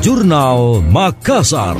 Jurnal 0.00 0.80
Makassar. 0.88 1.76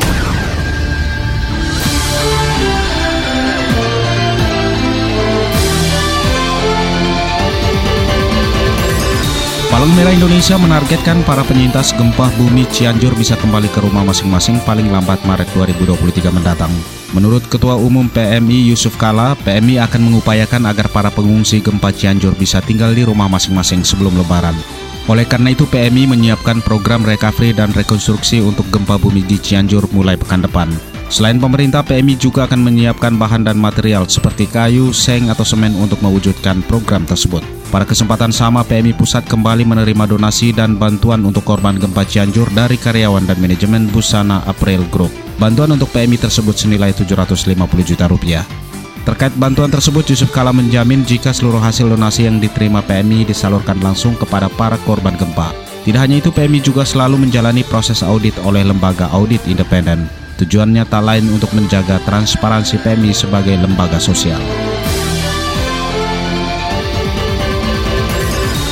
Palang 9.72 9.88
Merah 9.96 10.12
Indonesia 10.12 10.60
menargetkan 10.60 11.24
para 11.24 11.40
penyintas 11.48 11.96
gempa 11.96 12.28
bumi 12.36 12.68
Cianjur 12.68 13.16
bisa 13.16 13.40
kembali 13.40 13.72
ke 13.72 13.80
rumah 13.80 14.04
masing-masing 14.04 14.60
paling 14.68 14.92
lambat 14.92 15.24
Maret 15.24 15.48
2023 15.56 16.28
mendatang. 16.28 16.68
Menurut 17.16 17.48
Ketua 17.48 17.80
Umum 17.80 18.04
PMI 18.12 18.68
Yusuf 18.68 19.00
Kala, 19.00 19.32
PMI 19.40 19.80
akan 19.88 20.12
mengupayakan 20.12 20.68
agar 20.68 20.92
para 20.92 21.08
pengungsi 21.08 21.64
gempa 21.64 21.88
Cianjur 21.88 22.36
bisa 22.36 22.60
tinggal 22.60 22.92
di 22.92 23.00
rumah 23.00 23.32
masing-masing 23.32 23.80
sebelum 23.80 24.12
lebaran. 24.20 24.89
Oleh 25.08 25.24
karena 25.24 25.56
itu 25.56 25.64
PMI 25.64 26.10
menyiapkan 26.10 26.60
program 26.60 27.00
recovery 27.06 27.56
dan 27.56 27.72
rekonstruksi 27.72 28.44
untuk 28.44 28.68
gempa 28.68 29.00
bumi 29.00 29.24
di 29.24 29.40
Cianjur 29.40 29.88
mulai 29.96 30.18
pekan 30.18 30.44
depan. 30.44 30.68
Selain 31.10 31.42
pemerintah, 31.42 31.82
PMI 31.82 32.14
juga 32.14 32.46
akan 32.46 32.70
menyiapkan 32.70 33.18
bahan 33.18 33.42
dan 33.42 33.58
material 33.58 34.06
seperti 34.06 34.46
kayu, 34.46 34.94
seng, 34.94 35.26
atau 35.26 35.42
semen 35.42 35.74
untuk 35.74 35.98
mewujudkan 36.06 36.62
program 36.70 37.02
tersebut. 37.02 37.42
Pada 37.74 37.82
kesempatan 37.82 38.30
sama, 38.30 38.62
PMI 38.62 38.94
Pusat 38.94 39.26
kembali 39.26 39.66
menerima 39.66 40.06
donasi 40.06 40.54
dan 40.54 40.78
bantuan 40.78 41.26
untuk 41.26 41.42
korban 41.42 41.82
gempa 41.82 42.06
Cianjur 42.06 42.46
dari 42.54 42.78
karyawan 42.78 43.26
dan 43.26 43.42
manajemen 43.42 43.90
Busana 43.90 44.46
April 44.46 44.86
Group. 44.86 45.10
Bantuan 45.42 45.74
untuk 45.74 45.90
PMI 45.90 46.30
tersebut 46.30 46.54
senilai 46.54 46.94
750 46.94 47.58
juta 47.82 48.06
rupiah. 48.06 48.59
Terkait 49.00 49.32
bantuan 49.40 49.72
tersebut, 49.72 50.04
Yusuf 50.12 50.28
Kala 50.28 50.52
menjamin 50.52 51.02
jika 51.08 51.32
seluruh 51.32 51.60
hasil 51.60 51.88
donasi 51.88 52.28
yang 52.28 52.36
diterima 52.36 52.84
PMI 52.84 53.24
disalurkan 53.24 53.80
langsung 53.80 54.12
kepada 54.12 54.52
para 54.52 54.76
korban 54.84 55.16
gempa. 55.16 55.56
Tidak 55.88 55.96
hanya 55.96 56.20
itu, 56.20 56.28
PMI 56.28 56.60
juga 56.60 56.84
selalu 56.84 57.24
menjalani 57.24 57.64
proses 57.64 58.04
audit 58.04 58.36
oleh 58.44 58.60
lembaga 58.60 59.08
audit 59.16 59.40
independen. 59.48 60.04
Tujuannya 60.36 60.84
tak 60.88 61.04
lain 61.04 61.28
untuk 61.32 61.52
menjaga 61.56 62.00
transparansi 62.04 62.80
PMI 62.84 63.12
sebagai 63.16 63.56
lembaga 63.56 63.96
sosial. 63.96 64.40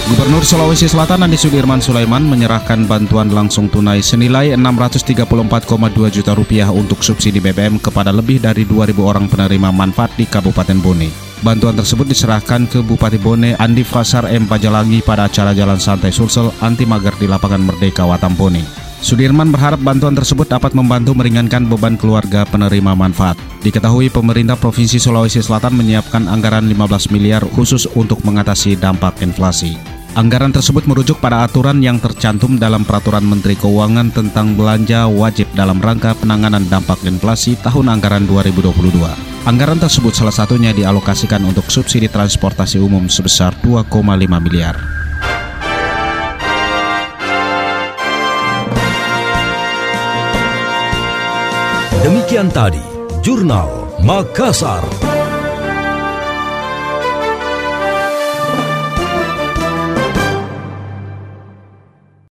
Gubernur 0.08 0.40
Sulawesi 0.40 0.88
Selatan 0.88 1.20
Andi 1.20 1.36
Sudirman 1.36 1.84
Sulaiman 1.84 2.24
menyerahkan 2.24 2.88
bantuan 2.88 3.28
langsung 3.28 3.68
tunai 3.68 4.00
senilai 4.00 4.56
634,2 4.56 5.28
juta 6.08 6.32
rupiah 6.32 6.72
untuk 6.72 7.04
subsidi 7.04 7.44
BBM 7.44 7.76
kepada 7.76 8.08
lebih 8.08 8.40
dari 8.40 8.64
2.000 8.64 8.96
orang 9.04 9.28
penerima 9.28 9.68
manfaat 9.68 10.16
di 10.16 10.24
Kabupaten 10.24 10.80
Bone. 10.80 11.12
Bantuan 11.44 11.76
tersebut 11.76 12.08
diserahkan 12.08 12.64
ke 12.72 12.80
Bupati 12.80 13.20
Bone 13.20 13.52
Andi 13.60 13.84
Fasar 13.84 14.32
M. 14.32 14.48
Pajalangi 14.48 15.04
pada 15.04 15.28
acara 15.28 15.52
Jalan 15.52 15.76
Santai 15.76 16.08
Sulsel 16.08 16.56
anti 16.64 16.88
mager 16.88 17.12
di 17.20 17.28
lapangan 17.28 17.68
Merdeka 17.68 18.08
Watam 18.08 18.32
Bone. 18.32 18.64
Sudirman 18.98 19.54
berharap 19.54 19.78
bantuan 19.78 20.18
tersebut 20.18 20.50
dapat 20.50 20.74
membantu 20.74 21.14
meringankan 21.14 21.68
beban 21.70 21.94
keluarga 21.94 22.42
penerima 22.42 22.98
manfaat. 22.98 23.38
Diketahui 23.62 24.10
pemerintah 24.10 24.58
Provinsi 24.58 24.98
Sulawesi 24.98 25.38
Selatan 25.38 25.78
menyiapkan 25.78 26.26
anggaran 26.26 26.66
15 26.66 27.14
miliar 27.14 27.46
khusus 27.54 27.86
untuk 27.94 28.24
mengatasi 28.26 28.74
dampak 28.74 29.22
inflasi. 29.22 29.78
Anggaran 30.16 30.56
tersebut 30.56 30.88
merujuk 30.88 31.20
pada 31.20 31.44
aturan 31.44 31.84
yang 31.84 32.00
tercantum 32.00 32.56
dalam 32.56 32.88
Peraturan 32.88 33.28
Menteri 33.28 33.60
Keuangan 33.60 34.08
tentang 34.08 34.56
belanja 34.56 35.04
wajib 35.04 35.52
dalam 35.52 35.84
rangka 35.84 36.16
penanganan 36.16 36.64
dampak 36.64 37.04
inflasi 37.04 37.60
tahun 37.60 37.92
anggaran 37.92 38.24
2022. 38.24 38.72
Anggaran 39.44 39.76
tersebut 39.76 40.16
salah 40.16 40.32
satunya 40.32 40.72
dialokasikan 40.72 41.44
untuk 41.44 41.68
subsidi 41.68 42.08
transportasi 42.08 42.80
umum 42.80 43.04
sebesar 43.08 43.52
2,5 43.60 43.92
miliar. 44.40 44.76
Demikian 52.00 52.48
tadi, 52.48 52.80
Jurnal 53.20 54.00
Makassar. 54.00 55.07